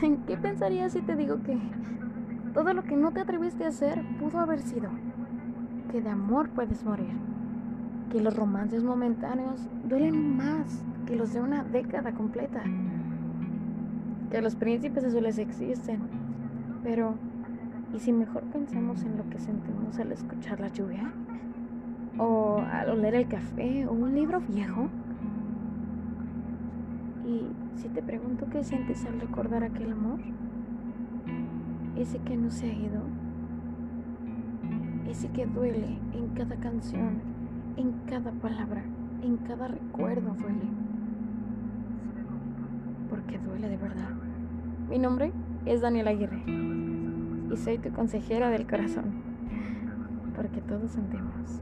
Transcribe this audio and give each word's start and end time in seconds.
¿Qué 0.00 0.36
pensarías 0.36 0.92
si 0.92 1.00
te 1.00 1.16
digo 1.16 1.42
que 1.42 1.58
todo 2.54 2.72
lo 2.72 2.84
que 2.84 2.96
no 2.96 3.10
te 3.10 3.18
atreviste 3.18 3.64
a 3.64 3.68
hacer 3.68 4.00
pudo 4.20 4.38
haber 4.38 4.60
sido? 4.60 4.90
Que 5.90 6.00
de 6.00 6.08
amor 6.08 6.50
puedes 6.50 6.84
morir. 6.84 7.10
Que 8.08 8.20
los 8.20 8.36
romances 8.36 8.84
momentáneos 8.84 9.68
duelen 9.88 10.36
más 10.36 10.84
que 11.04 11.16
los 11.16 11.32
de 11.32 11.40
una 11.40 11.64
década 11.64 12.12
completa. 12.12 12.62
Que 14.30 14.40
los 14.40 14.54
príncipes 14.54 15.02
azules 15.02 15.36
existen. 15.36 15.98
Pero, 16.84 17.14
¿y 17.92 17.98
si 17.98 18.12
mejor 18.12 18.44
pensamos 18.44 19.02
en 19.02 19.16
lo 19.16 19.28
que 19.28 19.40
sentimos 19.40 19.98
al 19.98 20.12
escuchar 20.12 20.60
la 20.60 20.68
lluvia? 20.68 21.10
¿O 22.18 22.62
al 22.70 22.90
oler 22.90 23.16
el 23.16 23.26
café? 23.26 23.84
¿O 23.88 23.92
un 23.94 24.14
libro 24.14 24.40
viejo? 24.40 24.88
Y 27.38 27.78
si 27.78 27.88
te 27.88 28.02
pregunto 28.02 28.46
qué 28.50 28.64
sientes 28.64 29.04
al 29.06 29.20
recordar 29.20 29.62
aquel 29.62 29.92
amor, 29.92 30.18
ese 31.96 32.18
que 32.20 32.36
no 32.36 32.50
se 32.50 32.70
ha 32.70 32.74
ido, 32.74 33.02
ese 35.08 35.28
que 35.28 35.46
duele 35.46 35.98
en 36.12 36.28
cada 36.34 36.56
canción, 36.56 37.20
en 37.76 37.92
cada 38.08 38.32
palabra, 38.32 38.82
en 39.22 39.36
cada 39.38 39.68
recuerdo 39.68 40.34
duele. 40.34 40.68
Porque 43.08 43.38
duele 43.38 43.68
de 43.68 43.76
verdad. 43.76 44.10
Mi 44.88 44.98
nombre 44.98 45.32
es 45.66 45.80
Daniela 45.80 46.10
Aguirre 46.10 46.42
y 46.46 47.56
soy 47.56 47.78
tu 47.78 47.90
consejera 47.92 48.50
del 48.50 48.66
corazón, 48.66 49.04
porque 50.34 50.60
todos 50.60 50.90
sentimos. 50.90 51.60